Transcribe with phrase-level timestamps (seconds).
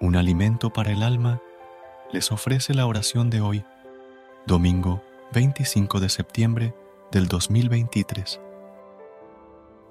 [0.00, 1.42] Un alimento para el alma,
[2.10, 3.64] les ofrece la oración de hoy,
[4.46, 6.74] domingo 25 de septiembre
[7.12, 8.40] del 2023.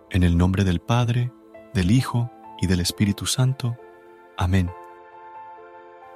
[0.10, 1.32] En el nombre del Padre,
[1.76, 3.78] del Hijo y del Espíritu Santo.
[4.36, 4.72] Amén.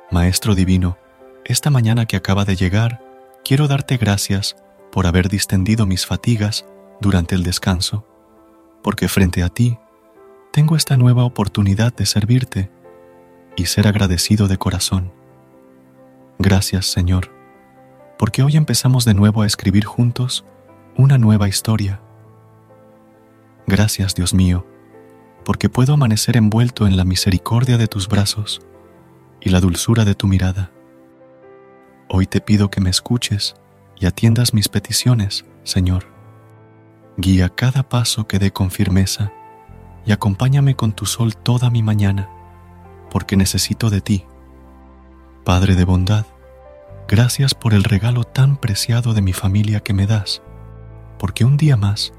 [0.10, 0.98] Maestro Divino,
[1.46, 3.00] esta mañana que acaba de llegar,
[3.46, 4.56] quiero darte gracias
[4.92, 6.66] por haber distendido mis fatigas
[7.00, 8.08] durante el descanso,
[8.82, 9.78] porque frente a ti
[10.52, 12.72] tengo esta nueva oportunidad de servirte
[13.56, 15.12] y ser agradecido de corazón.
[16.40, 17.32] Gracias, Señor,
[18.18, 20.46] porque hoy empezamos de nuevo a escribir juntos
[20.98, 22.02] una nueva historia.
[23.68, 24.66] Gracias, Dios mío,
[25.46, 28.62] porque puedo amanecer envuelto en la misericordia de tus brazos
[29.42, 30.72] y la dulzura de tu mirada.
[32.10, 33.56] Hoy te pido que me escuches
[34.00, 36.06] y atiendas mis peticiones, Señor.
[37.18, 39.32] Guía cada paso que dé con firmeza
[40.06, 42.30] y acompáñame con tu sol toda mi mañana
[43.14, 44.26] porque necesito de ti.
[45.46, 46.26] Padre de bondad,
[47.08, 50.42] gracias por el regalo tan preciado de mi familia que me das,
[51.20, 52.12] porque un día más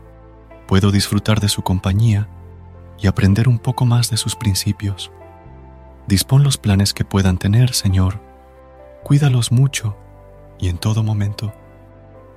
[0.69, 2.29] puedo disfrutar de su compañía
[2.97, 5.11] y aprender un poco más de sus principios.
[6.07, 8.21] Dispón los planes que puedan tener, Señor.
[9.03, 9.97] Cuídalos mucho
[10.61, 11.53] y en todo momento.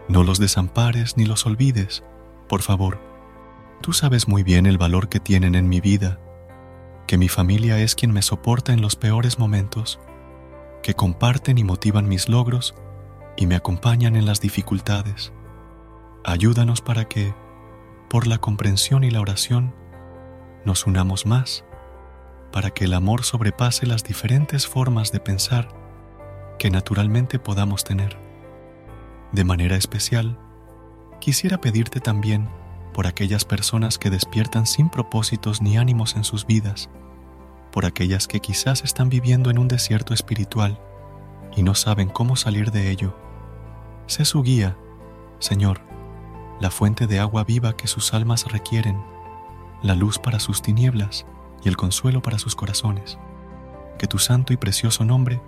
[0.09, 2.03] No los desampares ni los olvides,
[2.49, 2.99] por favor.
[3.81, 6.19] Tú sabes muy bien el valor que tienen en mi vida
[7.07, 9.99] que mi familia es quien me soporta en los peores momentos,
[10.83, 12.75] que comparten y motivan mis logros
[13.37, 15.31] y me acompañan en las dificultades.
[16.25, 17.33] Ayúdanos para que,
[18.09, 19.73] por la comprensión y la oración,
[20.65, 21.63] nos unamos más,
[22.51, 25.69] para que el amor sobrepase las diferentes formas de pensar
[26.59, 28.17] que naturalmente podamos tener.
[29.31, 30.37] De manera especial,
[31.19, 32.49] quisiera pedirte también
[32.97, 36.89] por aquellas personas que despiertan sin propósitos ni ánimos en sus vidas,
[37.71, 40.79] por aquellas que quizás están viviendo en un desierto espiritual
[41.55, 43.15] y no saben cómo salir de ello.
[44.07, 44.75] Sé su guía,
[45.37, 45.81] Señor,
[46.59, 48.99] la fuente de agua viva que sus almas requieren,
[49.83, 51.27] la luz para sus tinieblas
[51.63, 53.19] y el consuelo para sus corazones.
[53.99, 55.39] Que tu santo y precioso nombre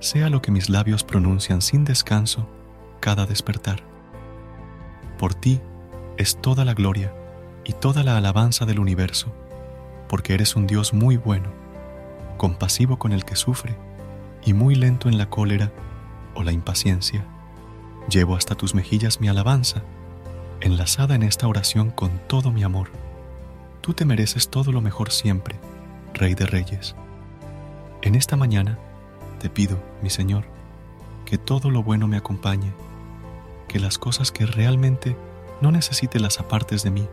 [0.00, 2.48] sea lo que mis labios pronuncian sin descanso
[2.98, 3.82] cada despertar.
[5.18, 5.60] Por ti,
[6.18, 7.14] es toda la gloria
[7.64, 9.32] y toda la alabanza del universo,
[10.08, 11.48] porque eres un Dios muy bueno,
[12.36, 13.76] compasivo con el que sufre
[14.44, 15.70] y muy lento en la cólera
[16.34, 17.24] o la impaciencia.
[18.10, 19.82] Llevo hasta tus mejillas mi alabanza,
[20.60, 22.90] enlazada en esta oración con todo mi amor.
[23.80, 25.54] Tú te mereces todo lo mejor siempre,
[26.14, 26.96] Rey de Reyes.
[28.02, 28.76] En esta mañana
[29.38, 30.44] te pido, mi Señor,
[31.26, 32.72] que todo lo bueno me acompañe,
[33.68, 35.16] que las cosas que realmente
[35.60, 37.08] no necesite las apartes de mí,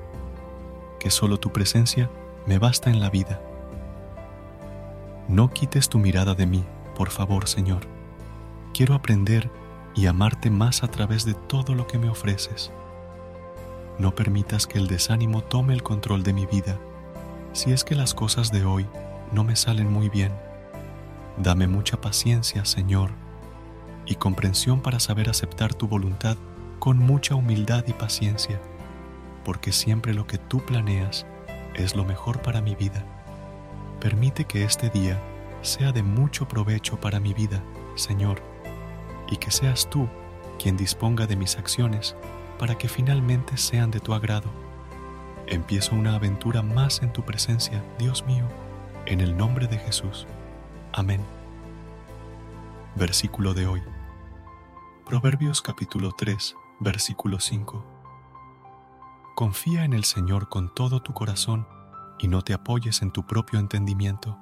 [1.00, 2.10] que solo tu presencia
[2.46, 3.42] me basta en la vida.
[5.28, 6.64] No quites tu mirada de mí,
[6.96, 7.82] por favor, Señor.
[8.74, 9.50] Quiero aprender
[9.96, 12.72] y amarte más a través de todo lo que me ofreces.
[13.98, 16.78] No permitas que el desánimo tome el control de mi vida,
[17.54, 18.86] si es que las cosas de hoy
[19.32, 20.34] no me salen muy bien.
[21.38, 23.12] Dame mucha paciencia, Señor,
[24.06, 26.38] y comprensión para saber aceptar tu voluntad
[26.86, 28.62] con mucha humildad y paciencia,
[29.44, 31.26] porque siempre lo que tú planeas
[31.74, 33.04] es lo mejor para mi vida.
[34.00, 35.20] Permite que este día
[35.64, 37.64] sea de mucho provecho para mi vida,
[37.96, 38.40] Señor,
[39.28, 40.08] y que seas tú
[40.62, 42.16] quien disponga de mis acciones
[42.60, 44.52] para que finalmente sean de tu agrado.
[45.48, 48.46] Empiezo una aventura más en tu presencia, Dios mío,
[49.08, 50.28] en el nombre de Jesús.
[50.94, 51.22] Amén.
[52.94, 53.82] Versículo de hoy.
[55.04, 57.86] Proverbios capítulo 3, versículo 5.
[59.36, 61.68] Confía en el Señor con todo tu corazón
[62.20, 64.38] y no te apoyes en tu propio entendimiento.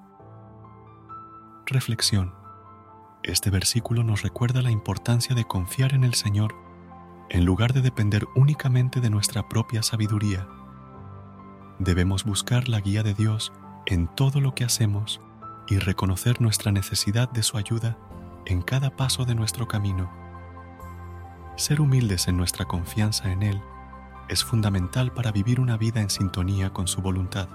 [1.66, 2.34] Reflexión.
[3.24, 6.56] Este versículo nos recuerda la importancia de confiar en el Señor
[7.30, 10.48] en lugar de depender únicamente de nuestra propia sabiduría.
[11.80, 13.54] Debemos buscar la guía de Dios
[13.86, 15.22] en todo lo que hacemos
[15.68, 17.98] y reconocer nuestra necesidad de su ayuda
[18.46, 20.23] en cada paso de nuestro camino.
[21.56, 23.62] Ser humildes en nuestra confianza en Él
[24.28, 27.48] es fundamental para vivir una vida en sintonía con su voluntad.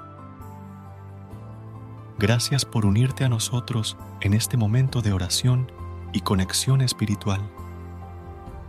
[2.17, 5.73] Gracias por unirte a nosotros en este momento de oración
[6.13, 7.41] y conexión espiritual.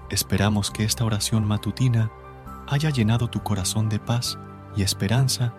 [0.09, 2.11] Esperamos que esta oración matutina
[2.67, 4.39] haya llenado tu corazón de paz
[4.75, 5.53] y esperanza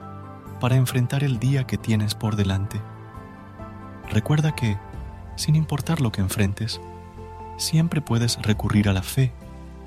[0.58, 2.80] para enfrentar el día que tienes por delante.
[4.08, 4.76] Recuerda que,
[5.36, 6.80] sin importar lo que enfrentes,
[7.56, 9.32] siempre puedes recurrir a la fe